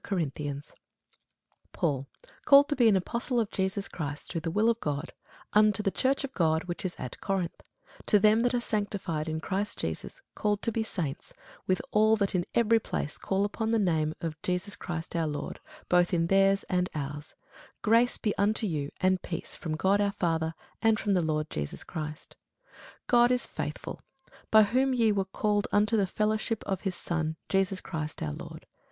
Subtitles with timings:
[0.03, 0.71] Corinthians
[1.73, 2.07] 1] PAUL,
[2.45, 5.11] called to be an apostle of Jesus Christ through the will of God,
[5.53, 7.61] unto the church of God which is at Corinth,
[8.07, 11.33] to them that are sanctified in Christ Jesus, called to be saints,
[11.67, 15.59] with all that in every place call upon the name of Jesus Christ our Lord,
[15.87, 17.35] both their's and our's:
[17.83, 21.83] grace be unto you, and peace, from God our Father, and from the Lord Jesus
[21.83, 22.35] Christ.
[23.05, 24.01] God is faithful,
[24.49, 28.65] by whom ye were called unto the fellowship of his Son Jesus Christ our Lord.